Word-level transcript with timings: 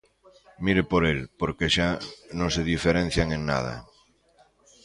Mire 0.65 0.83
por 0.91 1.01
el, 1.11 1.19
porque 1.39 1.67
xa 1.75 1.89
non 2.39 2.49
se 2.55 2.61
diferencian 2.73 3.27
en 3.37 3.41
nada. 3.51 3.73